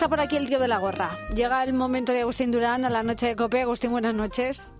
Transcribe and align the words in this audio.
está 0.00 0.08
por 0.08 0.20
aquí 0.20 0.36
el 0.36 0.48
tío 0.48 0.58
de 0.58 0.66
la 0.66 0.78
gorra. 0.78 1.10
Llega 1.34 1.62
el 1.62 1.74
momento 1.74 2.12
de 2.12 2.22
Agustín 2.22 2.50
Durán 2.50 2.86
a 2.86 2.88
la 2.88 3.02
noche 3.02 3.26
de 3.26 3.36
Cope. 3.36 3.60
Agustín, 3.60 3.90
buenas 3.90 4.14
noches. 4.14 4.72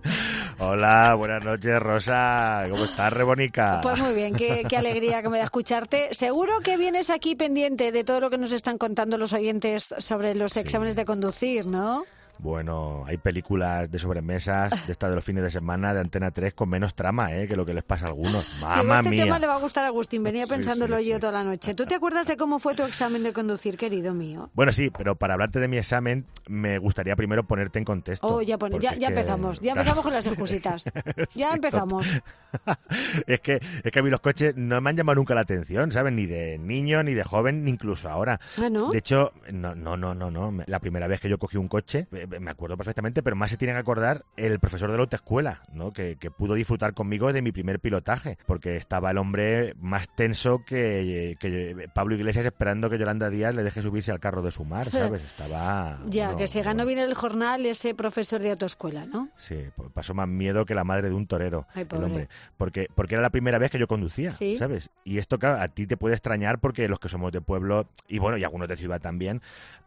Hola, 0.57 1.13
buenas 1.13 1.45
noches, 1.45 1.79
Rosa. 1.79 2.65
¿Cómo 2.67 2.85
estás, 2.85 3.13
Rebonica? 3.13 3.81
Pues 3.83 3.99
muy 3.99 4.15
bien, 4.15 4.33
qué, 4.33 4.65
qué 4.67 4.77
alegría 4.77 5.21
que 5.21 5.29
me 5.29 5.37
da 5.37 5.43
escucharte. 5.43 6.11
Seguro 6.15 6.61
que 6.61 6.75
vienes 6.75 7.11
aquí 7.11 7.35
pendiente 7.35 7.91
de 7.91 8.03
todo 8.03 8.19
lo 8.19 8.31
que 8.31 8.39
nos 8.39 8.51
están 8.51 8.79
contando 8.79 9.19
los 9.19 9.31
oyentes 9.31 9.93
sobre 9.99 10.33
los 10.33 10.57
exámenes 10.57 10.95
de 10.95 11.05
conducir, 11.05 11.67
¿no? 11.67 12.03
Bueno, 12.41 13.03
hay 13.05 13.17
películas 13.17 13.91
de 13.91 13.99
sobremesas 13.99 14.87
de 14.87 14.91
estas 14.91 15.11
de 15.11 15.15
los 15.15 15.23
fines 15.23 15.43
de 15.43 15.51
semana 15.51 15.93
de 15.93 15.99
Antena 15.99 16.31
3 16.31 16.55
con 16.55 16.69
menos 16.69 16.95
trama 16.95 17.35
¿eh? 17.35 17.47
que 17.47 17.55
lo 17.55 17.67
que 17.67 17.73
les 17.75 17.83
pasa 17.83 18.05
a 18.05 18.09
algunos. 18.09 18.47
¡Mamma 18.59 18.95
este 18.95 19.09
mía! 19.11 19.25
tema 19.25 19.37
le 19.37 19.45
va 19.45 19.55
a 19.55 19.59
gustar 19.59 19.85
a 19.85 19.89
Agustín. 19.89 20.23
Venía 20.23 20.47
pensándolo 20.47 20.97
sí, 20.97 21.05
yo 21.09 21.15
sí. 21.15 21.19
toda 21.19 21.33
la 21.33 21.43
noche. 21.43 21.75
¿Tú 21.75 21.85
te 21.85 21.93
acuerdas 21.93 22.25
de 22.25 22.37
cómo 22.37 22.57
fue 22.57 22.73
tu 22.73 22.81
examen 22.83 23.21
de 23.21 23.31
conducir, 23.31 23.77
querido 23.77 24.15
mío? 24.15 24.49
Bueno, 24.55 24.71
sí, 24.71 24.89
pero 24.89 25.15
para 25.15 25.35
hablarte 25.35 25.59
de 25.59 25.67
mi 25.67 25.77
examen 25.77 26.25
me 26.47 26.79
gustaría 26.79 27.15
primero 27.15 27.43
ponerte 27.43 27.77
en 27.77 27.85
contexto. 27.85 28.27
Oh, 28.27 28.41
ya, 28.41 28.57
pone- 28.57 28.79
ya, 28.79 28.95
ya 28.95 29.09
empezamos. 29.09 29.59
Ya 29.59 29.73
claro. 29.73 29.81
empezamos 29.81 30.03
con 30.03 30.13
las 30.13 30.25
excusitas. 30.27 30.91
Ya 31.35 31.53
empezamos. 31.53 32.07
es 33.27 33.39
que 33.41 33.59
es 33.83 33.91
que 33.91 33.99
a 33.99 34.01
mí 34.01 34.09
los 34.09 34.19
coches 34.19 34.55
no 34.55 34.81
me 34.81 34.89
han 34.89 34.97
llamado 34.97 35.15
nunca 35.15 35.33
la 35.35 35.41
atención, 35.41 35.91
¿sabes? 35.91 36.11
Ni 36.13 36.25
de 36.25 36.57
niño, 36.57 37.03
ni 37.03 37.13
de 37.13 37.23
joven, 37.23 37.63
ni 37.63 37.71
incluso 37.71 38.09
ahora. 38.09 38.39
Ah, 38.57 38.69
¿no? 38.69 38.89
De 38.89 38.97
hecho, 38.97 39.31
no, 39.51 39.75
no, 39.75 39.95
no, 39.95 40.13
no, 40.13 40.31
no. 40.31 40.63
La 40.65 40.79
primera 40.79 41.07
vez 41.07 41.19
que 41.21 41.29
yo 41.29 41.37
cogí 41.37 41.57
un 41.57 41.67
coche, 41.67 42.07
eh, 42.11 42.27
me 42.39 42.51
acuerdo 42.51 42.77
perfectamente, 42.77 43.21
pero 43.23 43.35
más 43.35 43.51
se 43.51 43.57
tiene 43.57 43.73
que 43.73 43.79
acordar 43.79 44.25
el 44.37 44.59
profesor 44.59 44.89
de 44.91 44.97
la 44.97 45.03
autoescuela, 45.03 45.61
¿no? 45.73 45.91
Que, 45.91 46.15
que 46.17 46.31
pudo 46.31 46.53
disfrutar 46.53 46.93
conmigo 46.93 47.31
de 47.33 47.41
mi 47.41 47.51
primer 47.51 47.79
pilotaje, 47.79 48.37
porque 48.45 48.75
estaba 48.77 49.11
el 49.11 49.17
hombre 49.17 49.73
más 49.79 50.13
tenso 50.15 50.63
que, 50.65 51.35
que 51.39 51.87
Pablo 51.93 52.15
Iglesias 52.15 52.45
esperando 52.45 52.89
que 52.89 52.97
Yolanda 52.97 53.29
Díaz 53.29 53.53
le 53.55 53.63
deje 53.63 53.81
subirse 53.81 54.11
al 54.11 54.19
carro 54.19 54.41
de 54.41 54.51
su 54.51 54.65
mar, 54.65 54.89
¿sabes? 54.91 55.23
Estaba... 55.23 55.99
Ya, 56.07 56.35
que 56.35 56.47
se 56.47 56.61
ganó 56.61 56.85
bien 56.85 56.99
el 56.99 57.13
jornal 57.13 57.65
ese 57.65 57.93
profesor 57.95 58.41
de 58.41 58.51
autoescuela, 58.51 59.05
¿no? 59.05 59.29
Sí, 59.37 59.57
pues 59.75 59.89
pasó 59.91 60.13
más 60.13 60.27
miedo 60.27 60.65
que 60.65 60.75
la 60.75 60.83
madre 60.83 61.09
de 61.09 61.15
un 61.15 61.27
torero, 61.27 61.67
Ay, 61.73 61.87
el 61.89 62.03
hombre. 62.03 62.29
Porque, 62.57 62.87
porque 62.95 63.15
era 63.15 63.21
la 63.21 63.29
primera 63.29 63.57
vez 63.57 63.71
que 63.71 63.79
yo 63.79 63.87
conducía, 63.87 64.31
Sí. 64.33 64.57
¿sabes? 64.57 64.89
Y 65.03 65.17
esto, 65.17 65.39
claro, 65.39 65.61
a 65.61 65.67
ti 65.67 65.87
te 65.87 65.97
puede 65.97 66.15
extrañar 66.15 66.59
porque 66.59 66.87
los 66.87 66.99
que 66.99 67.09
somos 67.09 67.31
de 67.31 67.41
pueblo, 67.41 67.89
y 68.07 68.19
bueno, 68.19 68.37
y 68.37 68.43
algunos 68.43 68.67
de 68.67 68.77
ciudad 68.77 68.99
también, 69.01 69.41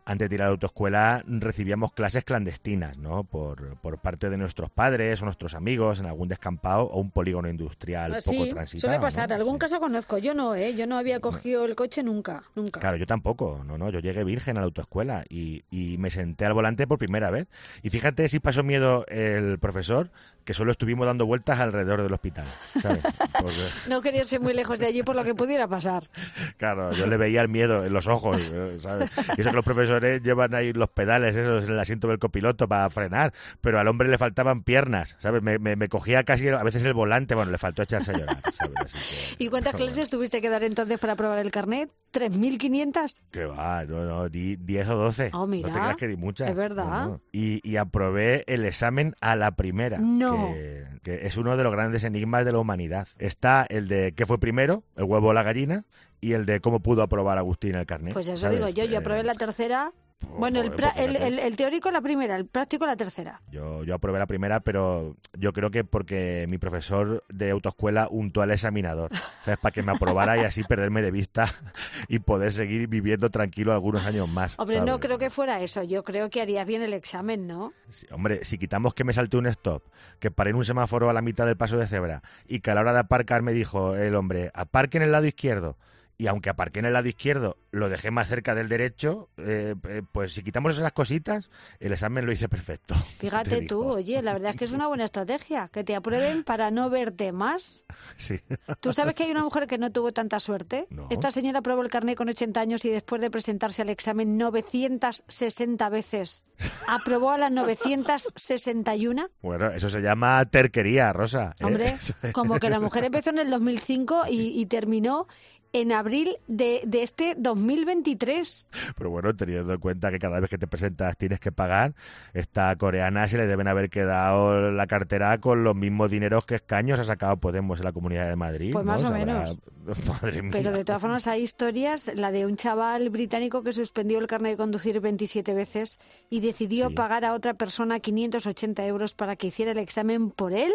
antes 0.06 0.29
de 0.29 0.34
ir 0.34 0.42
a 0.42 0.47
la 0.47 0.51
autoescuela 0.51 1.25
recibíamos 1.27 1.92
clases 1.92 2.25
clandestinas, 2.35 2.99
¿no? 2.99 3.23
Por, 3.23 3.77
por 3.77 3.99
parte 3.99 4.29
de 4.29 4.37
nuestros 4.37 4.69
padres 4.69 5.23
o 5.23 5.25
nuestros 5.25 5.55
amigos 5.55 6.01
en 6.01 6.07
algún 6.07 6.27
descampado 6.27 6.83
o 6.87 6.99
un 7.01 7.13
polígono 7.13 7.49
industrial 7.49 8.13
Ah, 8.15 8.19
poco 8.25 8.45
sí, 8.45 8.51
transitado. 8.51 8.81
suele 8.93 9.01
pasar. 9.01 9.29
¿no? 9.29 9.37
Algún 9.37 9.55
Sí. 9.55 9.59
caso 9.61 9.79
conozco. 9.79 10.19
Yo 10.19 10.35
no, 10.35 10.57
¿eh? 10.57 10.75
Yo 10.75 10.87
no 10.89 10.99
había 10.99 11.21
cogido 11.21 11.65
el 11.65 11.77
coche 11.77 12.03
nunca, 12.03 12.43
nunca. 12.57 12.81
Claro, 12.81 12.97
yo 12.97 13.07
tampoco, 13.07 13.63
no, 13.65 13.79
no, 13.79 13.89
yo 13.91 14.01
llegué 14.01 14.25
virgen 14.25 14.57
a 14.57 14.61
la 14.61 14.67
autoescuela 14.67 15.25
y, 15.29 15.63
y 15.71 15.97
me 15.99 16.11
senté 16.11 16.45
al 16.45 16.55
volante 16.55 16.89
por 16.89 16.99
primera 16.99 17.31
vez. 17.31 17.47
Y 17.83 17.91
fíjate 17.91 18.29
si 18.29 18.41
pasó 18.41 18.65
miedo 18.65 19.05
el 19.07 19.59
profesor, 19.61 20.11
que 20.45 20.53
solo 20.53 20.73
estuvimos 20.73 21.07
dando 21.07 21.25
vueltas 21.25 21.59
alrededor 21.59 22.03
del 22.03 22.13
hospital, 22.13 22.45
¿sabes? 22.83 23.01
Porque, 23.41 23.89
No 23.89 24.03
quería 24.03 24.21
irse 24.21 24.39
muy 24.39 24.53
lejos 24.53 24.79
de 24.79 24.87
allí 24.87 25.03
por 25.03 25.17
lo 25.17 25.25
que 25.25 25.35
pudiera 25.35 25.67
pasar. 25.69 26.03
claro, 26.59 26.91
yo 26.93 27.07
le 27.07 27.17
veía 27.17 27.41
el 27.41 27.48
miedo 27.48 27.85
en 27.87 27.93
los 27.95 28.09
ojos, 28.09 28.53
¿sabes? 28.79 29.11
Y 29.37 29.41
eso 29.41 29.51
que 29.51 29.57
los 29.57 29.65
profesores 29.65 30.23
llevan 30.23 30.55
ahí 30.55 30.73
los 30.75 30.91
pedales 30.91 31.35
esos 31.37 31.65
en 31.65 31.73
el 31.73 31.79
asiento 31.81 32.09
del 32.09 32.19
copiloto 32.25 32.67
para 32.69 32.89
frenar, 32.91 33.33
pero 33.61 33.78
al 33.78 33.89
hombre 33.89 34.08
le 34.08 34.19
faltaban 34.19 34.62
piernas, 34.62 35.17
¿sabes? 35.20 35.42
Me, 35.42 35.58
me- 35.58 35.77
me 35.77 35.89
cogía 35.89 36.25
casi 36.25 36.48
a 36.48 36.62
veces 36.62 36.84
el 36.84 36.94
volante, 36.94 37.34
bueno, 37.34 37.50
le 37.53 37.58
faltó 37.58 37.83
echarse 37.83 38.11
a 38.12 38.19
llorar, 38.19 38.39
¿sabes? 38.53 38.75
Así 38.94 39.34
que- 39.36 39.44
¿Y 39.44 39.48
cuántas 39.48 39.72
bueno. 39.72 39.86
clases 39.86 40.11
tuviste 40.11 40.41
que 40.41 40.48
dar 40.50 40.64
entonces 40.64 40.98
para 40.98 41.17
probar 41.17 41.39
el 41.39 41.50
carnet? 41.50 41.91
¿3.500? 42.12 43.22
Que 43.30 43.45
va, 43.45 43.84
no, 43.84 44.05
no, 44.05 44.28
di 44.28 44.56
10 44.56 44.89
o 44.89 44.97
12. 44.97 45.30
Oh, 45.33 45.47
mira, 45.47 45.69
no 45.69 45.75
te 45.75 45.80
creas 45.80 45.97
que 45.97 46.08
di 46.08 46.17
muchas. 46.17 46.48
es 46.48 46.55
verdad. 46.56 47.06
No. 47.06 47.20
Y, 47.33 47.61
y 47.68 47.77
aprobé 47.77 48.45
el 48.46 48.64
examen 48.64 49.14
a 49.20 49.36
la 49.36 49.52
primera. 49.57 49.98
No. 49.98 50.52
Que, 50.55 50.84
que 51.02 51.27
es 51.27 51.36
uno 51.36 51.57
de 51.57 51.64
los 51.64 51.73
grandes 51.73 52.05
enigmas 52.05 52.45
de 52.45 52.52
la 52.52 52.58
humanidad. 52.58 53.08
Está 53.18 53.67
el 53.68 53.89
de 53.89 54.13
qué 54.14 54.27
fue 54.27 54.39
primero, 54.39 54.84
el 54.96 55.05
huevo 55.05 55.29
o 55.29 55.33
la 55.33 55.42
gallina, 55.42 55.84
y 56.20 56.33
el 56.33 56.46
de 56.46 56.61
cómo 56.61 56.80
pudo 56.80 57.02
aprobar 57.02 57.36
Agustín 57.39 57.74
el 57.74 57.86
carnet. 57.86 58.14
Pues 58.14 58.29
eso 58.29 58.36
¿sabes? 58.36 58.58
digo 58.58 58.68
yo. 58.70 58.84
Yo 58.84 58.95
Eh, 58.95 58.96
aprobé 58.98 59.23
la 59.24 59.34
tercera. 59.34 59.92
Bueno, 60.36 60.61
el, 60.63 60.73
pues 60.73 60.97
el, 60.97 61.17
el- 61.17 61.39
el 61.39 61.55
teórico 61.57 61.91
la 61.91 62.01
primera, 62.01 62.35
el 62.36 62.47
práctico 62.47 62.86
la 62.86 62.97
tercera. 62.97 63.41
Yo, 63.51 63.85
yo 63.85 63.95
aprobé 63.95 64.19
la 64.19 64.27
primera, 64.27 64.61
pero 64.61 65.17
yo 65.39 65.52
creo 65.52 65.70
que 65.70 65.85
porque 65.85 66.47
mi 66.48 66.58
profesor 66.58 67.23
de 67.29 67.51
autoescuela 67.51 68.08
untó 68.11 68.42
al 68.42 68.51
examinador, 68.51 69.11
¿sabes? 69.45 69.58
Para 69.61 69.73
que 69.73 69.83
me 69.83 69.92
aprobara 69.92 70.36
y 70.36 70.41
así 70.41 70.64
perderme 70.64 71.02
de 71.02 71.11
vista 71.13 71.48
y 72.08 72.19
poder 72.19 72.52
seguir 72.52 72.89
viviendo 72.89 73.30
tranquilo 73.30 73.73
algunos 73.73 74.05
años 74.07 74.29
más. 74.29 74.58
Hombre, 74.58 74.80
no 74.80 74.98
creo 74.98 75.19
que 75.19 75.30
fuera 75.30 75.61
eso. 75.61 75.83
Yo 75.85 76.02
creo 76.02 76.31
que 76.31 76.42
harías 76.42 76.67
bien 76.67 76.83
el 76.83 76.95
examen, 76.95 77.46
¿no? 77.46 77.73
Sí, 77.91 78.07
hombre, 78.11 78.45
si 78.45 78.58
quitamos 78.58 78.92
que 78.95 79.05
me 79.05 79.13
salte 79.13 79.36
un 79.36 79.46
stop, 79.46 79.85
que 80.19 80.31
paré 80.31 80.51
en 80.51 80.57
un 80.57 80.64
semáforo 80.64 81.11
a 81.11 81.13
la 81.13 81.23
mitad 81.23 81.46
del 81.46 81.57
paso 81.57 81.77
de 81.79 81.86
cebra 81.86 82.23
y 82.48 82.61
que 82.61 82.70
a 82.70 82.75
la 82.75 82.81
hora 82.81 82.92
de 82.92 83.01
aparcar 83.01 83.42
me 83.42 83.52
dijo 83.52 83.95
el 83.95 84.17
hombre, 84.17 84.51
aparque 84.55 84.96
en 84.96 85.05
el 85.05 85.13
lado 85.13 85.27
izquierdo. 85.27 85.77
Y 86.17 86.29
aunque 86.29 86.48
aparqué 86.48 86.79
en 86.79 86.86
el 86.86 86.92
lado 86.92 87.08
izquierdo, 87.08 87.57
lo 87.73 87.89
dejé 87.89 88.13
más 88.13 88.29
cerca 88.29 88.55
del 88.55 88.69
derecho, 88.69 89.30
eh, 89.36 89.75
eh, 89.89 90.02
pues 90.13 90.33
si 90.33 90.45
quitamos 90.45 90.77
esas 90.77 90.92
cositas, 90.92 91.51
el 91.80 91.92
examen 91.92 92.25
lo 92.25 92.33
hice 92.33 92.48
perfecto. 92.48 92.95
Fíjate 93.19 93.63
Te 93.63 93.67
tú, 93.67 93.85
oye, 93.85 94.23
la 94.23 94.33
verdad 94.33 94.52
es 94.52 94.57
que 94.57 94.64
es 94.64 94.73
una 94.73 94.86
buena 94.86 95.05
estrategia, 95.05 95.69
que 95.73 95.83
te 95.83 95.97
aprueben 95.97 96.45
para 96.45 96.70
no 96.70 96.89
verte 96.89 97.33
más. 97.33 97.85
Sí. 98.17 98.39
¿Tú 98.80 98.92
sabes 98.92 99.14
que 99.14 99.25
hay 99.25 99.33
una 99.33 99.42
mujer 99.42 99.67
que 99.67 99.77
no 99.77 99.91
tuvo 99.91 100.13
tanta 100.13 100.41
suerte? 100.41 100.86
No. 100.95 101.08
Esta 101.11 101.33
señora 101.33 101.58
aprobó 101.58 101.83
el 101.83 101.89
carnet 101.89 102.17
con 102.17 102.29
80 102.29 102.61
años 102.61 102.85
y 102.85 102.89
después 102.89 103.20
de 103.20 103.29
presentarse 103.29 103.83
al 103.83 103.89
examen 103.89 104.39
960 104.39 105.89
veces, 105.89 106.46
aprobó 106.86 107.33
a 107.33 107.39
las 107.39 107.51
961. 107.51 109.31
Bueno, 109.42 109.70
eso 109.70 109.89
se 109.89 110.01
llama 110.01 110.45
terquería, 110.45 111.13
Rosa. 111.13 111.55
¿eh? 111.58 111.64
Hombre, 111.64 111.96
como 112.33 112.61
que 112.61 112.70
la 112.70 112.79
mujer 112.79 113.02
empezó 113.02 113.31
en 113.31 113.39
el 113.39 113.51
2005 113.51 114.27
y, 114.31 114.61
y 114.61 114.67
terminó 114.67 115.27
en 115.74 115.92
abril 115.92 116.39
de, 116.46 116.80
de 116.86 117.02
este 117.02 117.35
2023. 117.36 118.68
Pero 118.96 119.11
bueno, 119.11 119.35
teniendo 119.35 119.73
en 119.74 119.80
cuenta 119.80 120.11
que 120.11 120.18
cada 120.18 120.40
vez 120.40 120.48
que 120.48 120.57
te 120.57 120.67
presentas 120.67 121.17
tienes 121.18 121.40
que 121.40 121.52
pagar, 121.52 121.95
esta 122.33 122.74
coreana 122.77 123.29
se 123.29 123.36
le 123.36 123.46
deben 123.46 123.68
haber 123.68 123.90
quedado 123.90 124.70
la 124.70 124.86
cartera 124.86 125.39
con 125.39 125.64
los 125.64 125.74
mismos 125.74 126.11
dineros 126.11 126.46
que 126.46 126.55
escaños 126.55 127.01
ha 127.01 127.05
sacado 127.05 127.36
Podemos 127.39 127.80
en 127.80 127.84
la 127.84 127.92
Comunidad 127.92 128.29
de 128.29 128.37
Madrid. 128.37 128.73
Pues 128.73 128.84
¿no? 128.84 128.93
más 128.93 129.05
o 129.05 129.11
menos. 129.11 129.56
Madre 130.08 130.43
mía. 130.43 130.50
Pero 130.52 130.70
de 130.73 130.84
todas 130.84 131.02
formas 131.02 131.26
hay 131.26 131.43
historias, 131.43 132.11
la 132.14 132.31
de 132.32 132.46
un 132.46 132.56
chaval 132.56 133.11
británico 133.11 133.62
que 133.62 133.73
suspendió 133.73 134.19
el 134.20 134.26
carnet 134.29 134.52
de 134.52 134.56
conducir 134.56 135.00
27 135.00 135.52
veces 135.55 135.99
y 136.31 136.40
decidió 136.40 136.88
Sí. 136.88 136.94
pagar 136.94 137.25
a 137.25 137.34
otra 137.34 137.55
persona 137.55 137.99
580 138.00 138.87
euros 138.87 139.14
para 139.14 139.37
que 139.37 139.49
hiciera 139.49 139.73
el 139.73 139.79
examen 139.79 140.31
por 140.31 140.52
él. 140.52 140.73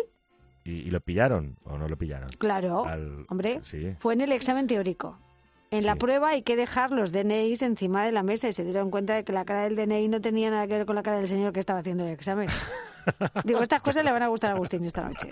¿Y, 0.70 0.88
y 0.88 0.92
lo 0.92 1.00
pillaron 1.02 1.58
o 1.66 1.78
no 1.78 1.88
lo 1.88 1.98
pillaron? 1.98 2.30
Claro, 2.38 2.86
Al- 2.86 3.26
hombre, 3.30 3.60
Sí. 3.64 3.96
fue 4.00 4.14
en 4.14 4.22
el 4.22 4.32
examen 4.32 4.68
teórico. 4.68 5.18
En 5.72 5.86
la 5.86 5.96
prueba 5.96 6.30
hay 6.30 6.42
que 6.42 6.56
dejar 6.56 6.90
los 6.92 7.12
DNIs 7.12 7.62
encima 7.62 8.04
de 8.04 8.12
la 8.12 8.24
mesa 8.24 8.48
y 8.48 8.54
se 8.54 8.64
dieron 8.64 8.90
cuenta 8.90 9.14
de 9.14 9.24
que 9.24 9.34
la 9.34 9.46
cara 9.46 9.64
del 9.64 9.76
DNI 9.76 10.08
no 10.08 10.20
tenía 10.20 10.50
nada 10.50 10.66
que 10.68 10.74
ver 10.74 10.86
con 10.88 10.96
la 10.96 11.04
cara 11.04 11.18
del 11.18 11.28
señor 11.28 11.54
que 11.54 11.60
estaba 11.60 11.80
haciendo 11.80 12.06
el 12.06 12.12
examen. 12.12 12.50
Digo, 13.44 13.62
estas 13.62 13.82
cosas 13.82 14.04
le 14.04 14.12
van 14.12 14.24
a 14.24 14.28
gustar 14.28 14.52
a 14.52 14.54
Agustín 14.54 14.84
esta 14.86 15.04
noche. 15.04 15.28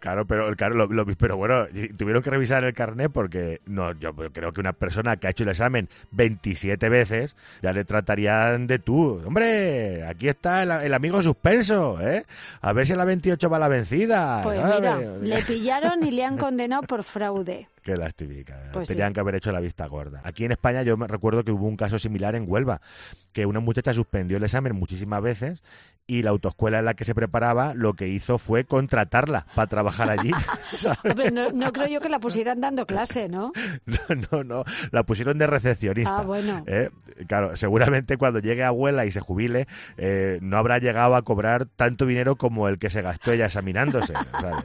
Claro, 0.00 0.26
pero 0.26 0.54
claro, 0.56 0.74
lo- 0.74 0.86
lo- 0.86 1.06
pero 1.16 1.36
bueno, 1.36 1.66
tuvieron 1.96 2.22
que 2.22 2.30
revisar 2.30 2.64
el 2.64 2.74
carnet 2.74 3.10
porque 3.12 3.60
no, 3.66 3.92
yo 3.98 4.14
creo 4.14 4.52
que 4.52 4.60
una 4.60 4.72
persona 4.72 5.16
que 5.16 5.26
ha 5.26 5.30
hecho 5.30 5.44
el 5.44 5.50
examen 5.50 5.88
27 6.12 6.88
veces 6.88 7.36
ya 7.62 7.72
le 7.72 7.84
tratarían 7.84 8.66
de 8.66 8.78
tú. 8.78 9.20
Hombre, 9.26 10.04
aquí 10.06 10.28
está 10.28 10.62
el, 10.62 10.70
el 10.70 10.94
amigo 10.94 11.20
suspenso, 11.22 12.00
¿eh? 12.00 12.24
A 12.60 12.72
ver 12.72 12.86
si 12.86 12.92
a 12.92 12.96
la 12.96 13.04
28 13.04 13.48
va 13.50 13.58
la 13.58 13.68
vencida. 13.68 14.40
Pues 14.42 14.60
mira, 14.62 14.98
le 15.20 15.42
pillaron 15.42 16.04
y 16.04 16.10
le 16.10 16.24
han 16.24 16.36
condenado 16.38 16.82
por 16.82 17.02
fraude. 17.02 17.68
Qué. 17.96 18.54
Pues 18.72 18.88
Tenían 18.88 19.10
sí. 19.10 19.14
que 19.14 19.20
haber 19.20 19.34
hecho 19.36 19.52
la 19.52 19.60
vista 19.60 19.86
gorda. 19.86 20.20
Aquí 20.24 20.44
en 20.44 20.52
España 20.52 20.82
yo 20.82 20.96
me 20.96 21.06
recuerdo 21.06 21.44
que 21.44 21.52
hubo 21.52 21.66
un 21.66 21.76
caso 21.76 21.98
similar 21.98 22.34
en 22.34 22.44
Huelva, 22.46 22.80
que 23.32 23.46
una 23.46 23.60
muchacha 23.60 23.92
suspendió 23.92 24.36
el 24.36 24.42
examen 24.42 24.74
muchísimas 24.74 25.22
veces 25.22 25.62
y 26.06 26.22
la 26.22 26.30
autoescuela 26.30 26.78
en 26.78 26.86
la 26.86 26.94
que 26.94 27.04
se 27.04 27.14
preparaba 27.14 27.74
lo 27.74 27.92
que 27.92 28.08
hizo 28.08 28.38
fue 28.38 28.64
contratarla 28.64 29.46
para 29.54 29.66
trabajar 29.68 30.10
allí. 30.10 30.30
¿sabes? 30.76 30.98
Hombre, 31.04 31.30
no, 31.30 31.50
no 31.50 31.72
creo 31.72 31.86
yo 31.86 32.00
que 32.00 32.08
la 32.08 32.18
pusieran 32.18 32.60
dando 32.60 32.86
clase, 32.86 33.28
¿no? 33.28 33.52
No, 33.86 33.98
no, 34.30 34.44
no. 34.44 34.64
La 34.90 35.02
pusieron 35.02 35.38
de 35.38 35.46
recepcionista. 35.46 36.18
Ah, 36.18 36.22
bueno. 36.22 36.64
¿eh? 36.66 36.90
Claro, 37.26 37.56
seguramente 37.56 38.16
cuando 38.16 38.38
llegue 38.40 38.64
abuela 38.64 39.06
y 39.06 39.10
se 39.10 39.20
jubile, 39.20 39.66
eh, 39.96 40.38
no 40.40 40.56
habrá 40.56 40.78
llegado 40.78 41.14
a 41.14 41.22
cobrar 41.22 41.66
tanto 41.66 42.06
dinero 42.06 42.36
como 42.36 42.68
el 42.68 42.78
que 42.78 42.90
se 42.90 43.02
gastó 43.02 43.32
ella 43.32 43.46
examinándose. 43.46 44.14
¿sabes? 44.40 44.64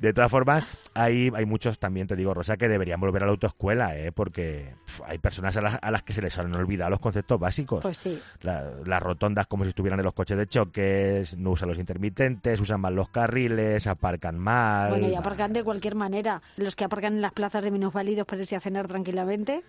De 0.00 0.12
todas 0.14 0.30
formas, 0.30 0.64
hay, 0.94 1.30
hay 1.34 1.44
muchos 1.44 1.78
también, 1.78 2.06
te 2.06 2.16
digo, 2.16 2.32
Rosa, 2.32 2.56
que 2.56 2.68
deberían 2.68 2.98
volver 3.00 3.22
a 3.22 3.26
la 3.26 3.32
autoescuela, 3.32 3.96
¿eh? 3.98 4.12
porque 4.12 4.74
hay 5.06 5.18
personas 5.18 5.54
a 5.58 5.60
las, 5.60 5.78
a 5.82 5.90
las 5.90 6.02
que 6.02 6.14
se 6.14 6.22
les 6.22 6.38
han 6.38 6.54
olvidado 6.56 6.88
los 6.90 7.00
conceptos 7.00 7.38
básicos. 7.38 7.82
Pues 7.82 7.98
sí. 7.98 8.18
La- 8.40 8.70
las 8.86 9.02
rotondas 9.02 9.46
como 9.46 9.64
si 9.64 9.68
estuvieran 9.68 10.00
en 10.00 10.04
los 10.06 10.14
coches 10.14 10.38
de 10.38 10.46
choques, 10.46 11.36
no 11.36 11.50
usan 11.50 11.68
los 11.68 11.78
intermitentes, 11.78 12.58
usan 12.60 12.80
mal 12.80 12.94
los 12.94 13.10
carriles, 13.10 13.86
aparcan 13.86 14.38
mal. 14.38 14.88
Bueno, 14.90 15.08
y 15.08 15.14
aparcan 15.14 15.52
de 15.52 15.62
cualquier 15.62 15.94
manera. 15.96 16.40
Los 16.56 16.76
que 16.76 16.84
aparcan 16.84 17.12
en 17.14 17.20
las 17.20 17.32
plazas 17.32 17.62
de 17.62 17.70
minusválidos 17.70 18.26
para 18.26 18.40
irse 18.40 18.56
a 18.56 18.60
cenar 18.60 18.88
tranquilamente. 18.88 19.62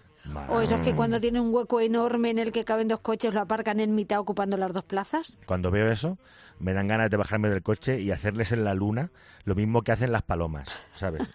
O 0.47 0.61
esos 0.61 0.79
que 0.81 0.93
cuando 0.93 1.19
tiene 1.19 1.39
un 1.39 1.53
hueco 1.53 1.79
enorme 1.79 2.29
en 2.29 2.39
el 2.39 2.51
que 2.51 2.63
caben 2.63 2.87
dos 2.87 2.99
coches 2.99 3.33
lo 3.33 3.41
aparcan 3.41 3.79
en 3.79 3.95
mitad 3.95 4.19
ocupando 4.19 4.57
las 4.57 4.73
dos 4.73 4.83
plazas. 4.83 5.41
Cuando 5.45 5.71
veo 5.71 5.91
eso, 5.91 6.17
me 6.59 6.73
dan 6.73 6.87
ganas 6.87 7.09
de 7.09 7.17
bajarme 7.17 7.49
del 7.49 7.63
coche 7.63 7.99
y 7.99 8.11
hacerles 8.11 8.51
en 8.51 8.63
la 8.63 8.73
luna 8.73 9.11
lo 9.43 9.55
mismo 9.55 9.81
que 9.81 9.91
hacen 9.91 10.11
las 10.11 10.21
palomas, 10.21 10.69
¿sabes? 10.95 11.27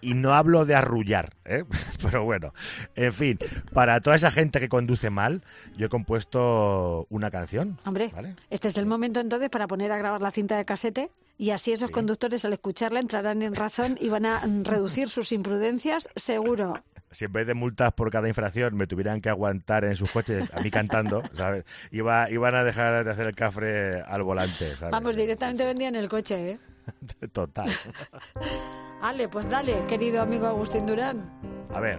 Y, 0.00 0.14
no 0.14 0.34
hablo 0.34 0.64
de 0.64 0.74
arrullar, 0.74 1.34
¿eh? 1.44 1.64
Pero 2.02 2.24
bueno, 2.24 2.52
en 2.96 3.12
fin, 3.12 3.38
para 3.72 4.00
toda 4.00 4.16
esa 4.16 4.30
gente 4.30 4.58
que 4.58 4.68
conduce 4.68 5.10
mal, 5.10 5.42
yo 5.76 5.86
he 5.86 5.88
compuesto 5.88 7.06
una 7.10 7.30
canción. 7.30 7.78
Hombre, 7.84 8.12
este 8.50 8.68
es 8.68 8.76
el 8.76 8.86
momento 8.86 9.20
entonces 9.20 9.50
para 9.50 9.68
poner 9.68 9.92
a 9.92 9.98
grabar 9.98 10.20
la 10.20 10.32
cinta 10.32 10.56
de 10.56 10.64
casete 10.64 11.10
y 11.38 11.50
así 11.50 11.72
esos 11.72 11.90
conductores 11.90 12.44
al 12.44 12.54
escucharla 12.54 12.98
entrarán 12.98 13.42
en 13.42 13.54
razón 13.54 13.96
y 14.00 14.08
van 14.08 14.26
a 14.26 14.42
reducir 14.64 15.08
sus 15.08 15.30
imprudencias, 15.32 16.08
seguro 16.16 16.82
si 17.16 17.24
en 17.24 17.32
vez 17.32 17.46
de 17.46 17.54
multas 17.54 17.94
por 17.94 18.10
cada 18.10 18.28
infracción 18.28 18.76
me 18.76 18.86
tuvieran 18.86 19.22
que 19.22 19.30
aguantar 19.30 19.86
en 19.86 19.96
sus 19.96 20.10
coches 20.10 20.52
a 20.52 20.60
mí 20.60 20.70
cantando, 20.70 21.22
¿sabes? 21.34 21.64
Iba, 21.90 22.28
iban 22.28 22.54
a 22.54 22.62
dejar 22.62 23.04
de 23.06 23.10
hacer 23.10 23.26
el 23.26 23.34
cafre 23.34 24.02
al 24.02 24.22
volante, 24.22 24.74
Vamos, 24.90 25.16
directamente 25.16 25.64
vendían 25.64 25.94
el 25.94 26.10
coche, 26.10 26.50
¿eh? 26.50 26.58
Total. 27.32 27.70
Ale, 29.00 29.30
pues 29.30 29.48
dale, 29.48 29.86
querido 29.88 30.20
amigo 30.20 30.46
Agustín 30.46 30.84
Durán. 30.84 31.30
A 31.72 31.80
ver. 31.80 31.98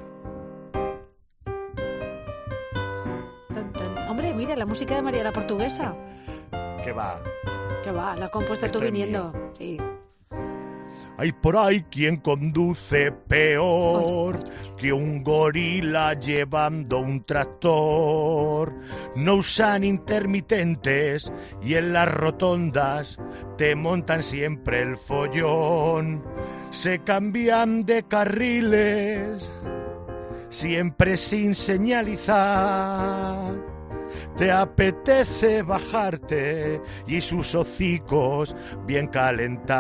Hombre, 4.08 4.36
mira, 4.36 4.56
la 4.56 4.68
música 4.68 4.94
de 4.94 5.02
María 5.02 5.24
la 5.24 5.32
Portuguesa. 5.32 5.96
¿Qué 6.84 6.92
va? 6.92 7.20
¿Qué 7.84 7.90
va? 7.90 8.16
La 8.16 8.26
has 8.26 8.32
compuesto 8.32 8.70
tú 8.70 8.80
viniendo. 8.80 9.34
Sí. 9.58 9.80
Hay 11.18 11.32
por 11.32 11.58
ahí 11.58 11.84
quien 11.90 12.18
conduce 12.18 13.12
peor 13.12 14.38
que 14.78 14.94
un 14.94 15.24
gorila 15.24 16.14
llevando 16.14 17.00
un 17.00 17.24
tractor. 17.24 18.72
No 19.16 19.36
usan 19.36 19.84
intermitentes 19.84 21.34
y 21.62 21.74
en 21.74 21.94
las 21.94 22.08
rotondas 22.08 23.18
te 23.58 23.76
montan 23.76 24.22
siempre 24.22 24.84
el 24.84 24.96
follón. 24.98 26.24
Se 26.70 27.00
cambian 27.00 27.84
de 27.86 28.04
carriles 28.04 29.52
siempre 30.50 31.18
sin 31.18 31.56
señalizar 31.56 32.18
te 34.36 34.52
apetece 34.52 35.62
bajarte 35.64 36.82
y 37.08 37.22
sus 37.22 37.56
hocicos 37.56 38.56
bien 38.86 39.08
calentar 39.08 39.78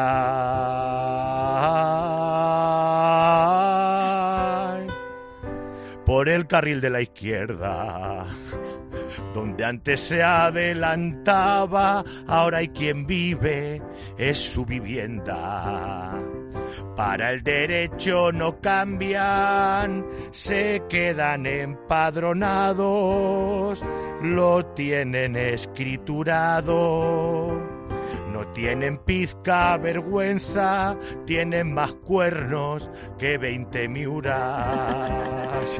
por 6.07 6.29
el 6.29 6.47
carril 6.47 6.79
de 6.79 6.89
la 6.89 7.01
izquierda. 7.01 8.25
Donde 9.33 9.65
antes 9.65 9.99
se 9.99 10.23
adelantaba, 10.23 12.03
ahora 12.27 12.59
hay 12.59 12.69
quien 12.69 13.05
vive, 13.05 13.81
es 14.17 14.37
su 14.37 14.65
vivienda. 14.65 16.17
Para 16.97 17.31
el 17.31 17.43
derecho 17.43 18.31
no 18.31 18.59
cambian, 18.59 20.03
se 20.31 20.81
quedan 20.89 21.45
empadronados, 21.45 23.85
lo 24.23 24.65
tienen 24.73 25.35
escriturado. 25.35 27.61
No 28.33 28.47
tienen 28.47 28.97
pizca 28.97 29.77
vergüenza, 29.77 30.97
tienen 31.27 31.71
más 31.71 31.93
cuernos 31.93 32.89
que 33.19 33.37
veinte 33.37 33.87
miuras 33.87 35.79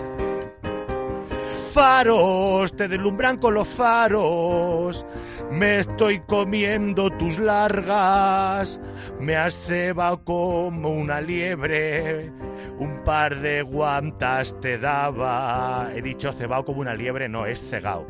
faros, 1.77 2.75
te 2.75 2.87
deslumbran 2.87 3.37
con 3.37 3.53
los 3.53 3.67
faros. 3.67 5.05
Me 5.51 5.77
estoy 5.77 6.21
comiendo 6.21 7.11
tus 7.11 7.37
largas, 7.37 8.81
me 9.19 9.35
has 9.35 9.53
cebado 9.53 10.23
como 10.23 10.89
una 10.89 11.21
liebre. 11.21 12.31
Un 12.79 13.03
par 13.03 13.39
de 13.41 13.61
guantas 13.61 14.59
te 14.59 14.79
daba. 14.79 15.91
He 15.93 16.01
dicho 16.01 16.33
cebado 16.33 16.65
como 16.65 16.81
una 16.81 16.95
liebre, 16.95 17.29
no, 17.29 17.45
es 17.45 17.61
cegao. 17.69 18.07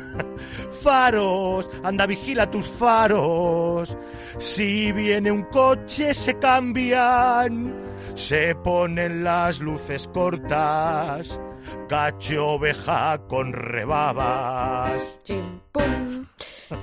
faros, 0.82 1.70
anda 1.82 2.04
vigila 2.04 2.50
tus 2.50 2.66
faros. 2.66 3.96
Si 4.36 4.92
viene 4.92 5.32
un 5.32 5.44
coche 5.44 6.12
se 6.12 6.38
cambian, 6.38 7.74
se 8.14 8.54
ponen 8.56 9.24
las 9.24 9.60
luces 9.60 10.06
cortas 10.12 11.40
cacho 11.88 12.46
oveja 12.46 13.18
con 13.28 13.52
rebabas. 13.52 15.18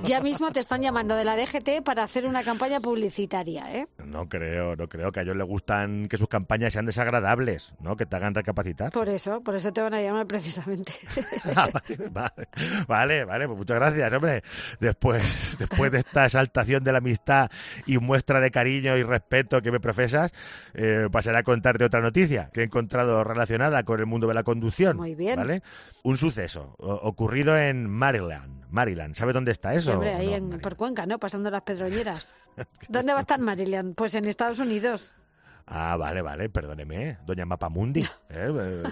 Ya 0.04 0.20
mismo 0.20 0.50
te 0.52 0.60
están 0.60 0.82
llamando 0.82 1.16
de 1.16 1.24
la 1.24 1.36
DGT 1.36 1.82
para 1.84 2.02
hacer 2.02 2.26
una 2.26 2.42
campaña 2.42 2.80
publicitaria, 2.80 3.64
¿eh? 3.74 3.86
No 4.04 4.28
creo, 4.28 4.76
no 4.76 4.88
creo 4.88 5.12
que 5.12 5.20
a 5.20 5.22
ellos 5.22 5.36
les 5.36 5.46
gustan 5.46 6.08
que 6.08 6.16
sus 6.16 6.28
campañas 6.28 6.72
sean 6.72 6.86
desagradables, 6.86 7.74
¿no? 7.80 7.96
Que 7.96 8.06
te 8.06 8.16
hagan 8.16 8.34
recapacitar. 8.34 8.92
Por 8.92 9.08
eso, 9.08 9.42
por 9.42 9.54
eso 9.54 9.72
te 9.72 9.80
van 9.80 9.94
a 9.94 10.02
llamar 10.02 10.26
precisamente. 10.26 10.92
Ah, 11.56 11.68
vale, 12.86 13.24
vale, 13.24 13.46
pues 13.46 13.58
muchas 13.58 13.76
gracias, 13.76 14.12
hombre. 14.12 14.42
Después, 14.80 15.56
después 15.58 15.90
de 15.90 15.98
esta 15.98 16.24
exaltación 16.24 16.84
de 16.84 16.92
la 16.92 16.98
amistad 16.98 17.50
y 17.86 17.98
muestra 17.98 18.40
de 18.40 18.50
cariño 18.50 18.96
y 18.96 19.02
respeto 19.02 19.62
que 19.62 19.72
me 19.72 19.80
profesas, 19.80 20.32
eh, 20.74 21.08
pasaré 21.10 21.38
a 21.38 21.42
contarte 21.42 21.84
otra 21.84 22.00
noticia 22.00 22.50
que 22.52 22.60
he 22.60 22.64
encontrado 22.64 23.24
relacionada 23.24 23.82
con 23.84 23.98
el 24.00 24.06
mundo 24.06 24.26
de 24.26 24.34
la 24.34 24.42
conducción. 24.42 24.96
Muy 24.96 25.14
bien. 25.14 25.36
¿Vale? 25.36 25.62
Un 26.02 26.16
suceso 26.16 26.74
ocurrido 26.78 27.56
en 27.56 27.88
Maryland. 27.88 28.58
Maryland, 28.70 29.14
¿sabe 29.14 29.32
dónde 29.32 29.50
está 29.50 29.74
eso? 29.78 29.92
hombre, 29.92 30.14
ahí 30.14 30.34
en, 30.34 30.60
por 30.60 30.76
Cuenca, 30.76 31.06
¿no? 31.06 31.18
Pasando 31.18 31.50
las 31.50 31.62
pedroñeras. 31.62 32.34
¿Dónde 32.88 33.12
va 33.12 33.18
a 33.18 33.20
estar 33.20 33.40
Maryland? 33.40 33.94
Pues 33.94 34.14
en 34.14 34.26
Estados 34.26 34.58
Unidos. 34.58 35.14
Ah, 35.66 35.96
vale, 35.96 36.22
vale, 36.22 36.48
perdóneme, 36.48 37.18
doña 37.26 37.44
Mapamundi, 37.44 38.00
¿eh? 38.00 38.08
eh 38.30 38.82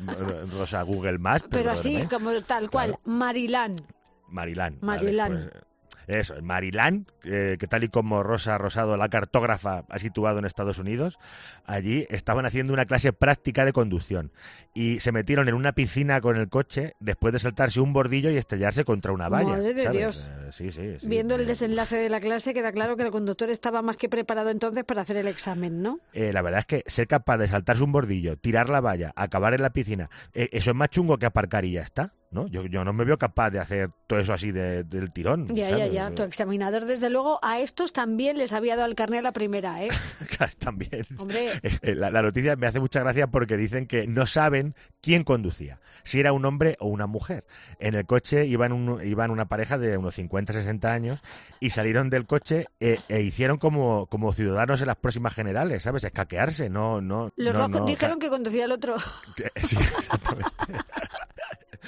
Rosa 0.52 0.82
Google 0.82 1.18
Maps. 1.18 1.46
Pero 1.50 1.70
así, 1.70 2.06
como 2.06 2.30
tal 2.42 2.70
cual, 2.70 2.96
Maryland. 3.04 3.80
Maryland. 4.28 4.82
Maryland. 4.82 5.50
Pues, 5.50 5.65
eso, 6.06 6.36
en 6.36 6.44
Maryland, 6.44 7.06
que 7.22 7.66
tal 7.68 7.84
y 7.84 7.88
como 7.88 8.22
Rosa 8.22 8.58
Rosado, 8.58 8.96
la 8.96 9.08
cartógrafa, 9.08 9.84
ha 9.88 9.98
situado 9.98 10.38
en 10.38 10.44
Estados 10.44 10.78
Unidos, 10.78 11.18
allí 11.64 12.06
estaban 12.10 12.46
haciendo 12.46 12.72
una 12.72 12.86
clase 12.86 13.12
práctica 13.12 13.64
de 13.64 13.72
conducción 13.72 14.32
y 14.74 15.00
se 15.00 15.12
metieron 15.12 15.48
en 15.48 15.54
una 15.54 15.72
piscina 15.72 16.20
con 16.20 16.36
el 16.36 16.48
coche 16.48 16.94
después 17.00 17.32
de 17.32 17.38
saltarse 17.38 17.80
un 17.80 17.92
bordillo 17.92 18.30
y 18.30 18.36
estrellarse 18.36 18.84
contra 18.84 19.12
una 19.12 19.28
valla. 19.28 19.48
Madre 19.48 19.74
de 19.74 19.88
Dios. 19.90 20.28
Eh, 20.30 20.48
sí, 20.50 20.70
sí, 20.70 20.96
Viendo 21.06 21.34
el 21.34 21.46
desenlace 21.46 21.96
de 21.96 22.08
la 22.08 22.20
clase, 22.20 22.54
queda 22.54 22.72
claro 22.72 22.96
que 22.96 23.02
el 23.02 23.10
conductor 23.10 23.50
estaba 23.50 23.82
más 23.82 23.96
que 23.96 24.08
preparado 24.08 24.50
entonces 24.50 24.84
para 24.84 25.02
hacer 25.02 25.16
el 25.16 25.28
examen, 25.28 25.82
¿no? 25.82 26.00
Eh, 26.12 26.32
la 26.32 26.42
verdad 26.42 26.60
es 26.60 26.66
que 26.66 26.84
ser 26.86 27.06
capaz 27.06 27.38
de 27.38 27.48
saltarse 27.48 27.82
un 27.82 27.92
bordillo, 27.92 28.36
tirar 28.36 28.68
la 28.68 28.80
valla, 28.80 29.12
acabar 29.16 29.54
en 29.54 29.62
la 29.62 29.70
piscina, 29.70 30.10
eh, 30.32 30.48
eso 30.52 30.70
es 30.70 30.76
más 30.76 30.90
chungo 30.90 31.18
que 31.18 31.26
aparcar 31.26 31.64
y 31.64 31.72
ya 31.72 31.82
está. 31.82 32.12
¿No? 32.30 32.46
Yo, 32.48 32.66
yo 32.66 32.84
no 32.84 32.92
me 32.92 33.04
veo 33.04 33.18
capaz 33.18 33.50
de 33.50 33.58
hacer 33.58 33.90
todo 34.06 34.18
eso 34.18 34.32
así 34.32 34.52
del 34.52 35.12
tirón. 35.12 35.48
Ya, 35.54 35.70
ya, 35.70 35.86
ya. 35.86 36.10
Tu 36.10 36.22
examinador, 36.22 36.84
desde 36.84 37.10
luego, 37.10 37.38
a 37.42 37.60
estos 37.60 37.92
también 37.92 38.38
les 38.38 38.52
había 38.52 38.76
dado 38.76 38.88
el 38.88 38.94
carnet 38.94 39.20
a 39.20 39.22
la 39.22 39.32
primera, 39.32 39.82
¿eh? 39.82 39.88
también. 40.58 41.06
Hombre. 41.18 41.60
Eh, 41.62 41.94
la, 41.94 42.10
noticia 42.22 42.56
me 42.56 42.66
hace 42.66 42.80
mucha 42.80 43.00
gracia 43.00 43.26
porque 43.28 43.56
dicen 43.56 43.86
que 43.86 44.06
no 44.06 44.26
saben 44.26 44.74
quién 45.00 45.24
conducía, 45.24 45.80
si 46.02 46.20
era 46.20 46.32
un 46.32 46.44
hombre 46.44 46.76
o 46.80 46.88
una 46.88 47.06
mujer. 47.06 47.44
En 47.78 47.94
el 47.94 48.06
coche 48.06 48.46
iban, 48.46 48.72
un, 48.72 49.04
iban 49.06 49.30
una 49.30 49.46
pareja 49.46 49.78
de 49.78 49.96
unos 49.96 50.14
50, 50.14 50.52
60 50.52 50.92
años 50.92 51.20
y 51.60 51.70
salieron 51.70 52.10
del 52.10 52.26
coche 52.26 52.66
e, 52.80 52.98
e 53.08 53.22
hicieron 53.22 53.58
como, 53.58 54.06
como 54.06 54.32
ciudadanos 54.32 54.80
en 54.80 54.88
las 54.88 54.96
próximas 54.96 55.34
generales, 55.34 55.82
¿sabes? 55.82 56.04
Escaquearse, 56.04 56.68
no... 56.70 57.00
no 57.00 57.30
Los 57.36 57.70
dos 57.70 57.86
dijeron 57.86 58.18
que 58.18 58.28
conducía 58.28 58.64
el 58.64 58.72
otro. 58.72 58.96
sí, 59.62 59.76
exactamente. 59.98 60.50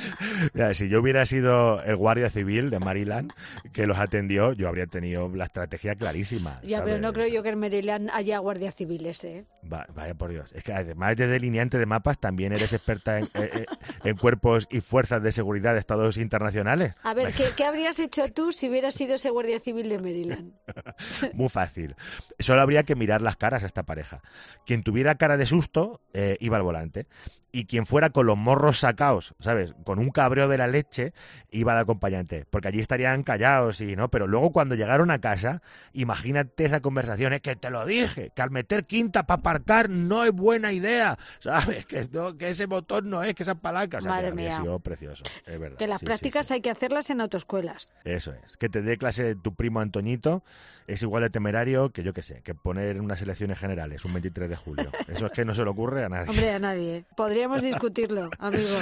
si 0.73 0.88
yo 0.88 1.00
hubiera 1.00 1.26
sido 1.26 1.83
el 1.83 1.97
guardia 1.97 2.31
civil 2.31 2.71
de 2.71 2.78
Maryland 2.78 3.33
que 3.73 3.87
los 3.87 3.99
atendió, 3.99 4.52
yo 4.52 4.69
habría 4.69 4.87
tenido 4.87 5.28
la 5.35 5.45
estrategia 5.45 5.95
clarísima. 5.95 6.61
Ya, 6.62 6.85
pero 6.85 6.99
no 6.99 7.12
creo 7.12 7.28
yo 7.28 7.43
que 7.43 7.50
en 7.50 7.59
Maryland 7.59 8.11
haya 8.12 8.38
guardia 8.38 8.73
civiles, 8.73 9.25
¿eh? 9.25 9.45
vaya 9.62 10.14
por 10.14 10.31
Dios. 10.31 10.50
Es 10.55 10.64
que 10.64 10.73
además 10.73 11.17
de 11.17 11.26
delineante 11.26 11.78
de 11.78 11.87
mapas, 11.87 12.19
también 12.19 12.52
eres 12.52 12.73
experta 12.73 13.19
en, 13.19 13.28
eh, 13.35 13.67
eh, 14.05 14.14
cuerpos 14.14 14.67
y 14.71 14.81
fuerzas 14.81 15.23
de 15.23 15.33
seguridad 15.33 15.75
de 15.75 15.81
estados 15.81 16.17
internacionales. 16.17 16.95
A 17.02 17.14
ver, 17.14 17.33
¿qué, 17.35 17.64
habrías 17.64 17.99
hecho 17.99 18.33
tú 18.33 18.52
si 18.52 18.69
hubieras 18.69 18.95
sido 18.95 19.14
ese 19.14 19.31
guardia 19.31 19.61
civil 19.61 19.88
de 19.88 19.99
Maryland? 19.99 20.52
Muy 21.35 21.49
fácil. 21.49 21.97
Solo 22.38 22.62
habría 22.62 22.83
que 22.83 22.95
mirar 22.95 23.23
las 23.23 23.37
caras 23.37 23.62
a 23.62 23.67
esta 23.67 23.85
pareja. 23.85 24.23
Quien 24.67 24.83
tuviera 24.83 25.17
cara 25.17 25.37
de 25.37 25.47
susto 25.47 26.00
eh, 26.12 26.37
iba 26.40 26.57
al 26.57 26.62
volante 26.62 27.07
y 27.52 27.64
quien 27.64 27.87
fuera 27.87 28.11
con 28.11 28.26
los 28.26 28.37
morros 28.37 28.81
sacados, 28.81 29.35
¿sabes? 29.40 29.75
Con 29.85 29.99
un 29.99 30.11
cabreo 30.11 30.49
de 30.49 30.59
la 30.59 30.67
leche, 30.67 31.12
iba 31.50 31.75
de 31.75 31.81
acompañante, 31.81 32.47
porque 32.50 32.69
allí 32.69 32.81
estarían 32.81 33.23
callados 33.23 33.81
y 33.81 33.97
no, 33.97 34.11
pero 34.11 34.26
luego 34.26 34.52
cuando 34.52 34.75
llegaron 34.75 35.11
a 35.11 35.21
casa, 35.21 35.62
imagínate 35.93 36.64
esa 36.64 36.81
conversación, 36.81 37.33
es 37.33 37.40
que 37.40 37.57
te 37.57 37.71
lo 37.71 37.87
dije, 37.87 38.31
que 38.35 38.43
al 38.43 38.50
meter 38.50 38.85
quinta 38.85 39.26
para 39.26 39.40
aparcar 39.40 39.88
no 39.88 40.25
es 40.25 40.33
buena 40.33 40.73
idea, 40.73 41.19
¿sabes? 41.38 41.87
Que, 41.87 42.09
que 42.38 42.50
ese 42.50 42.67
botón 42.67 43.09
no 43.09 43.23
es, 43.23 43.35
que 43.35 43.43
esas 43.43 43.57
palancas, 43.57 44.05
o 44.05 44.09
Madre 44.09 44.28
que 44.28 44.35
mía. 44.35 44.57
sido 44.57 44.78
precioso, 44.81 45.25
es 45.47 45.59
verdad. 45.59 45.78
Que 45.78 45.87
las 45.87 46.00
sí, 46.00 46.07
prácticas 46.07 46.47
sí. 46.47 46.55
hay 46.55 46.61
que 46.61 46.71
hacerlas 46.71 47.11
en 47.11 47.21
autoescuelas. 47.21 47.95
Eso 48.05 48.33
es, 48.33 48.57
que 48.57 48.69
te 48.69 48.83
dé 48.83 48.99
clase 48.99 49.35
tu 49.37 49.55
primo 49.55 49.81
Antoñito 49.81 50.43
es 50.88 51.02
igual 51.02 51.23
de 51.23 51.31
temerario 51.31 51.90
que 51.90 52.02
yo 52.02 52.12
que 52.14 52.23
sé, 52.23 52.40
que 52.43 52.55
poner 52.55 53.00
unas 53.00 53.21
elecciones 53.21 53.59
generales 53.59 54.05
un 54.05 54.14
23 54.14 54.49
de 54.49 54.57
julio. 54.57 54.90
Eso 55.09 55.26
es 55.26 55.33
que 55.33 55.45
no 55.45 55.55
se 55.55 55.62
le 55.62 55.71
ocurre 55.71 56.05
a 56.05 56.09
nadie. 56.09 56.31
Hombre, 56.31 56.50
a 56.50 56.59
nadie. 56.59 57.05
Podríamos 57.38 57.62
discutirlo, 57.62 58.30
amigo. 58.40 58.76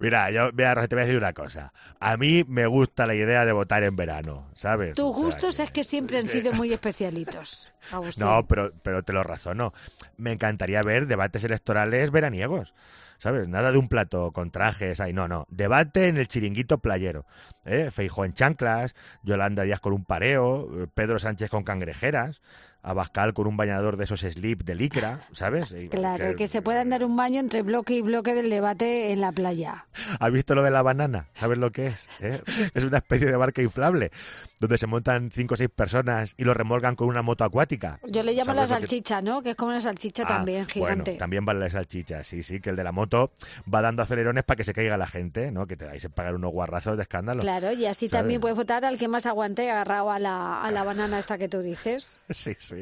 Mira, 0.00 0.28
yo 0.32 0.50
mira, 0.52 0.74
te 0.88 0.96
voy 0.96 1.02
a 1.02 1.06
decir 1.06 1.18
una 1.18 1.32
cosa. 1.32 1.72
A 2.00 2.16
mí 2.16 2.44
me 2.48 2.66
gusta 2.66 3.06
la 3.06 3.14
idea 3.14 3.44
de 3.44 3.52
votar 3.52 3.84
en 3.84 3.94
verano, 3.94 4.50
¿sabes? 4.54 4.94
Tus 4.96 5.04
O 5.04 5.14
sea, 5.14 5.22
gustos 5.24 5.60
es 5.60 5.70
que 5.70 5.84
siempre 5.84 6.18
han 6.18 6.28
sido 6.28 6.52
muy 6.52 6.72
especialitos, 6.72 7.72
Agustín. 7.92 8.24
No, 8.26 8.44
pero, 8.48 8.72
pero 8.82 9.04
te 9.04 9.12
lo 9.12 9.22
razono. 9.22 9.72
Me 10.16 10.32
encantaría 10.32 10.82
ver 10.82 11.06
debates 11.06 11.44
electorales 11.44 12.10
veraniegos. 12.10 12.74
¿Sabes? 13.18 13.48
Nada 13.48 13.72
de 13.72 13.78
un 13.78 13.88
plato 13.88 14.30
con 14.32 14.50
trajes. 14.50 15.00
Ay, 15.00 15.14
no, 15.14 15.26
no. 15.26 15.46
Debate 15.48 16.08
en 16.08 16.18
el 16.18 16.28
chiringuito 16.28 16.78
playero. 16.78 17.24
¿eh? 17.64 17.90
Feijó 17.90 18.26
en 18.26 18.34
chanclas, 18.34 18.94
Yolanda 19.22 19.62
Díaz 19.62 19.80
con 19.80 19.94
un 19.94 20.04
pareo, 20.04 20.68
eh, 20.82 20.86
Pedro 20.92 21.18
Sánchez 21.18 21.48
con 21.48 21.64
cangrejeras, 21.64 22.42
Abascal 22.90 23.34
con 23.34 23.48
un 23.48 23.56
bañador 23.56 23.96
de 23.96 24.04
esos 24.04 24.20
slip 24.20 24.62
de 24.62 24.76
licra, 24.76 25.18
¿sabes? 25.32 25.74
Claro, 25.90 26.36
que 26.36 26.46
se 26.46 26.62
puedan 26.62 26.88
dar 26.88 27.02
un 27.04 27.16
baño 27.16 27.40
entre 27.40 27.62
bloque 27.62 27.94
y 27.94 28.02
bloque 28.02 28.32
del 28.32 28.48
debate 28.48 29.10
en 29.12 29.20
la 29.20 29.32
playa. 29.32 29.86
¿Has 30.20 30.30
visto 30.30 30.54
lo 30.54 30.62
de 30.62 30.70
la 30.70 30.82
banana? 30.82 31.26
¿Sabes 31.34 31.58
lo 31.58 31.72
que 31.72 31.88
es? 31.88 32.08
¿Eh? 32.20 32.40
Es 32.74 32.84
una 32.84 32.98
especie 32.98 33.26
de 33.26 33.36
barca 33.36 33.60
inflable 33.60 34.12
donde 34.60 34.78
se 34.78 34.86
montan 34.86 35.30
cinco 35.32 35.54
o 35.54 35.56
seis 35.56 35.68
personas 35.74 36.34
y 36.36 36.44
lo 36.44 36.54
remolgan 36.54 36.94
con 36.94 37.08
una 37.08 37.22
moto 37.22 37.42
acuática. 37.42 37.98
Yo 38.06 38.22
le 38.22 38.32
llamo 38.34 38.54
la 38.54 38.66
¿Sabes 38.66 38.70
lo 38.70 38.76
que- 38.76 38.80
salchicha, 38.82 39.20
¿no? 39.20 39.42
Que 39.42 39.50
es 39.50 39.56
como 39.56 39.72
una 39.72 39.80
salchicha 39.80 40.22
Ah, 40.22 40.28
también, 40.28 40.66
gigante. 40.66 41.10
Bueno, 41.10 41.18
también 41.18 41.44
vale 41.44 41.58
la 41.60 41.70
salchicha, 41.70 42.22
sí, 42.22 42.42
sí, 42.44 42.60
que 42.60 42.70
el 42.70 42.76
de 42.76 42.84
la 42.84 42.92
moto 42.92 43.32
va 43.72 43.82
dando 43.82 44.02
acelerones 44.02 44.44
para 44.44 44.56
que 44.56 44.64
se 44.64 44.72
caiga 44.72 44.96
la 44.96 45.08
gente, 45.08 45.50
¿no? 45.50 45.66
Que 45.66 45.76
te 45.76 45.84
vais 45.86 46.04
a 46.04 46.08
pagar 46.08 46.36
unos 46.36 46.52
guarrazos 46.52 46.96
de 46.96 47.02
escándalo. 47.02 47.42
Claro, 47.42 47.72
y 47.72 47.84
así 47.86 48.08
¿Sabes? 48.08 48.22
también 48.22 48.40
puedes 48.40 48.56
votar 48.56 48.84
al 48.84 48.96
que 48.96 49.08
más 49.08 49.26
aguante 49.26 49.68
agarrado 49.70 50.10
a 50.12 50.18
la, 50.20 50.62
a 50.62 50.70
la 50.70 50.84
banana 50.84 51.18
esta 51.18 51.36
que 51.36 51.48
tú 51.48 51.60
dices. 51.60 52.20
Sí, 52.30 52.54
sí. 52.58 52.75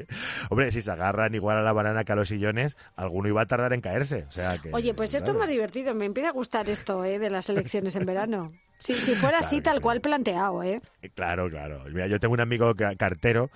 Hombre, 0.50 0.70
si 0.72 0.82
se 0.82 0.90
agarran 0.90 1.34
igual 1.34 1.56
a 1.56 1.62
la 1.62 1.72
banana 1.72 2.04
que 2.04 2.12
a 2.12 2.16
los 2.16 2.28
sillones, 2.28 2.76
alguno 2.96 3.28
iba 3.28 3.42
a 3.42 3.46
tardar 3.46 3.72
en 3.72 3.80
caerse. 3.80 4.24
O 4.28 4.32
sea 4.32 4.58
que, 4.58 4.70
Oye, 4.72 4.94
pues 4.94 5.14
esto 5.14 5.30
es 5.32 5.36
más 5.36 5.48
divertido. 5.48 5.94
Me 5.94 6.04
empieza 6.06 6.28
a 6.30 6.32
gustar 6.32 6.68
esto 6.68 7.04
¿eh? 7.04 7.18
de 7.18 7.30
las 7.30 7.48
elecciones 7.48 7.96
en 7.96 8.06
verano. 8.06 8.52
Si, 8.78 8.94
si 8.94 9.14
fuera 9.14 9.38
así, 9.40 9.60
Claro 9.60 9.62
tal 9.62 9.76
sí. 9.76 9.80
cual 9.82 10.00
planteado, 10.00 10.62
¿eh? 10.62 10.80
Eh, 11.02 11.10
Claro, 11.14 11.48
claro. 11.48 11.84
Mira, 11.90 12.06
yo 12.06 12.18
tengo 12.20 12.34
un 12.34 12.40
amigo 12.40 12.74
ca- 12.74 12.96
cartero 12.96 13.50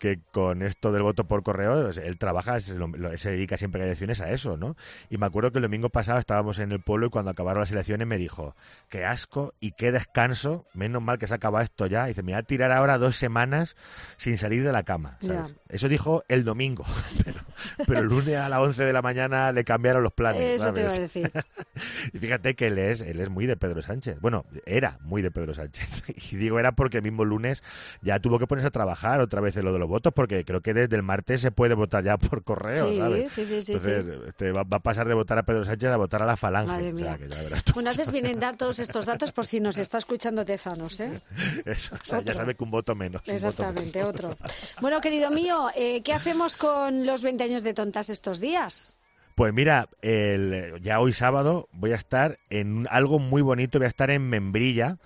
que 0.00 0.18
con 0.32 0.62
esto 0.62 0.90
del 0.92 1.02
voto 1.02 1.24
por 1.28 1.42
correo, 1.44 1.90
él 1.90 2.18
trabaja, 2.18 2.58
se, 2.58 2.74
lo- 2.74 2.88
lo- 2.88 3.16
se 3.18 3.30
dedica 3.30 3.56
siempre 3.58 3.82
a 3.82 3.84
elecciones 3.84 4.20
a 4.22 4.30
eso, 4.30 4.56
¿no? 4.56 4.74
Y 5.10 5.18
me 5.18 5.26
acuerdo 5.26 5.52
que 5.52 5.58
el 5.58 5.62
domingo 5.62 5.90
pasado 5.90 6.18
estábamos 6.18 6.58
en 6.58 6.72
el 6.72 6.80
pueblo 6.80 7.06
y 7.06 7.10
cuando 7.10 7.30
acabaron 7.30 7.60
las 7.60 7.70
elecciones 7.70 8.06
me 8.08 8.16
dijo, 8.16 8.56
qué 8.88 9.04
asco 9.04 9.52
y 9.60 9.72
qué 9.72 9.92
descanso, 9.92 10.64
menos 10.74 11.02
mal 11.02 11.18
que 11.18 11.26
se 11.26 11.34
acaba 11.34 11.62
esto 11.62 11.86
ya. 11.86 12.06
Y 12.06 12.08
dice, 12.08 12.22
me 12.22 12.32
voy 12.32 12.38
a 12.38 12.42
tirar 12.42 12.72
ahora 12.72 12.96
dos 12.96 13.16
semanas 13.16 13.76
sin 14.16 14.38
salir 14.38 14.64
de 14.64 14.72
la 14.72 14.82
cama. 14.84 15.18
Eso 15.68 15.86
dijo 15.88 16.24
el 16.28 16.44
domingo, 16.44 16.84
pero, 17.24 17.40
pero 17.86 18.00
el 18.00 18.06
lunes 18.06 18.36
a 18.36 18.48
las 18.48 18.58
11 18.60 18.84
de 18.84 18.92
la 18.94 19.02
mañana 19.02 19.52
le 19.52 19.64
cambiaron 19.64 20.02
los 20.02 20.14
planes, 20.14 20.56
Eso 20.62 20.72
te 20.72 20.80
iba 20.80 20.90
a 20.90 20.98
decir. 20.98 21.30
Y 22.12 22.18
fíjate 22.18 22.54
que 22.54 22.66
él 22.68 22.78
es, 22.78 23.00
él 23.02 23.20
es 23.20 23.30
muy 23.30 23.46
de 23.46 23.56
Pedro 23.56 23.80
Sánchez. 23.82 24.18
Bueno, 24.20 24.44
era 24.66 24.98
muy 25.02 25.20
de 25.22 25.30
Pedro 25.30 25.52
Sánchez. 25.54 25.88
Y 26.32 26.36
digo 26.36 26.58
era 26.58 26.72
porque 26.72 26.96
el 26.98 27.02
mismo 27.02 27.24
lunes 27.24 27.62
ya 28.02 28.18
tuvo 28.18 28.38
que 28.38 28.46
ponerse 28.46 28.68
a 28.68 28.70
trabajar 28.70 29.20
otra 29.20 29.40
vez 29.42 29.56
en 29.56 29.64
lo 29.64 29.72
de 29.72 29.78
los 29.78 29.89
votos, 29.90 30.14
porque 30.14 30.44
creo 30.46 30.62
que 30.62 30.72
desde 30.72 30.96
el 30.96 31.02
martes 31.02 31.42
se 31.42 31.50
puede 31.52 31.74
votar 31.74 32.02
ya 32.02 32.16
por 32.18 32.42
correo, 32.42 32.88
Sí, 32.90 32.96
¿sabes? 32.96 33.32
sí, 33.32 33.44
sí, 33.44 33.60
sí, 33.62 33.72
Entonces, 33.72 34.06
este, 34.28 34.52
va, 34.52 34.62
va 34.62 34.78
a 34.78 34.80
pasar 34.80 35.06
de 35.06 35.12
votar 35.14 35.36
a 35.36 35.42
Pedro 35.42 35.64
Sánchez 35.66 35.90
a 35.90 35.96
votar 35.98 36.22
a 36.22 36.26
la 36.26 36.36
falange. 36.38 36.68
Madre 36.72 36.92
O 36.94 36.98
sea, 36.98 37.16
mía. 37.16 37.18
que 37.18 37.28
ya 37.28 37.42
verás 37.42 37.64
tú. 37.64 37.72
Bueno, 37.74 37.90
haces 37.90 38.10
bien 38.10 38.24
en 38.24 38.40
dar 38.40 38.56
todos 38.56 38.78
estos 38.78 39.04
datos 39.04 39.32
por 39.32 39.44
si 39.46 39.60
nos 39.60 39.76
está 39.76 39.98
escuchando 39.98 40.44
Tezanos, 40.46 40.98
¿eh? 41.00 41.20
Eso, 41.66 41.96
o 42.00 42.04
sea, 42.04 42.20
ya 42.22 42.32
sabe 42.34 42.54
que 42.54 42.64
un 42.64 42.70
voto 42.70 42.94
menos. 42.94 43.20
voto 43.20 43.32
Exactamente, 43.34 43.98
menos. 43.98 44.14
otro. 44.14 44.30
Bueno, 44.80 45.00
querido 45.02 45.30
mío, 45.30 45.68
eh, 45.74 46.00
¿qué 46.02 46.14
hacemos 46.14 46.56
con 46.56 47.04
los 47.04 47.22
20 47.22 47.44
años 47.44 47.62
de 47.62 47.74
tontas 47.74 48.08
estos 48.08 48.40
días? 48.40 48.96
Pues 49.34 49.52
mira, 49.54 49.88
el, 50.02 50.80
ya 50.82 51.00
hoy 51.00 51.12
sábado 51.12 51.68
voy 51.72 51.92
a 51.92 51.96
estar 51.96 52.38
en 52.50 52.86
algo 52.90 53.18
muy 53.18 53.42
bonito, 53.42 53.78
voy 53.78 53.86
a 53.86 53.88
estar 53.88 54.10
en 54.10 54.28
Membrilla, 54.28 54.98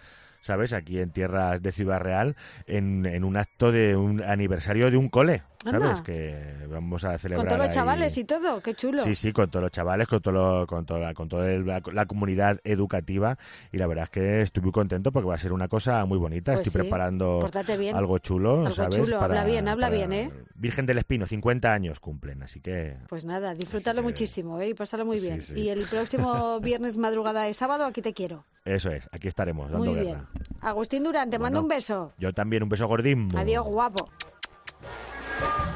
¿sabes? 0.44 0.72
Aquí 0.74 1.00
en 1.00 1.10
tierras 1.10 1.62
de 1.62 1.72
Ciudad 1.72 2.00
Real, 2.00 2.36
en, 2.66 3.06
en 3.06 3.24
un 3.24 3.36
acto 3.36 3.72
de 3.72 3.96
un 3.96 4.22
aniversario 4.22 4.90
de 4.90 4.98
un 4.98 5.08
cole, 5.08 5.42
¿sabes? 5.64 5.82
Anda. 5.88 6.02
Que 6.02 6.66
vamos 6.68 7.04
a 7.04 7.18
celebrar. 7.18 7.44
Con 7.46 7.48
todos 7.48 7.58
los 7.58 7.68
ahí- 7.68 7.74
chavales 7.74 8.18
y 8.18 8.24
todo, 8.24 8.60
qué 8.60 8.74
chulo. 8.74 9.02
Sí, 9.02 9.14
sí, 9.14 9.32
con 9.32 9.50
todos 9.50 9.62
los 9.64 9.72
chavales, 9.72 10.06
con, 10.08 10.20
todo 10.20 10.34
lo- 10.34 10.66
con 10.66 10.84
toda, 10.86 11.00
la, 11.00 11.14
con 11.14 11.28
toda 11.28 11.46
la, 11.58 11.82
la 11.92 12.06
comunidad 12.06 12.60
educativa 12.64 13.38
y 13.72 13.78
la 13.78 13.86
verdad 13.86 14.04
es 14.04 14.10
que 14.10 14.40
estoy 14.42 14.62
muy 14.62 14.72
contento 14.72 15.10
porque 15.12 15.28
va 15.28 15.34
a 15.34 15.38
ser 15.38 15.52
una 15.52 15.68
cosa 15.68 16.04
muy 16.04 16.18
bonita. 16.18 16.52
Pues 16.52 16.66
estoy 16.66 16.72
sí, 16.82 16.88
preparando 16.88 17.40
algo 17.94 18.18
chulo, 18.18 18.58
Algo 18.60 18.70
¿sabes? 18.70 18.96
chulo, 18.96 19.20
habla 19.20 19.44
bien, 19.44 19.68
habla 19.68 19.90
bien, 19.90 20.12
¿eh? 20.12 20.30
Virgen 20.54 20.86
del 20.86 20.98
Espino, 20.98 21.26
50 21.26 21.72
años 21.72 22.00
cumplen, 22.00 22.42
así 22.42 22.60
que 22.60 22.96
Pues 23.08 23.24
nada, 23.24 23.54
disfrútalo 23.54 24.00
que- 24.02 24.08
muchísimo 24.08 24.60
¿eh? 24.60 24.68
y 24.70 24.74
pásalo 24.74 25.04
muy 25.04 25.20
bien. 25.20 25.40
sí. 25.40 25.54
Y 25.58 25.68
el 25.68 25.84
próximo 25.86 26.60
viernes, 26.60 26.96
madrugada 26.98 27.42
de 27.44 27.54
sábado, 27.54 27.84
aquí 27.86 28.02
te 28.02 28.12
quiero. 28.12 28.44
eso 28.64 28.90
es, 28.90 29.08
aquí 29.12 29.28
estaremos 29.28 29.70
dando 29.70 29.84
Muy 29.86 29.94
guerra. 29.94 30.04
bien. 30.34 30.50
Agustín 30.60 31.04
Durán, 31.04 31.30
te 31.30 31.38
mando 31.38 31.60
un 31.60 31.68
beso. 31.68 32.12
Yo 32.18 32.32
también, 32.32 32.62
un 32.62 32.68
beso 32.68 32.86
gordín. 32.86 33.28
Adiós, 33.36 33.64
guapo. 33.66 34.08
Thank 35.40 35.68
you. 35.68 35.73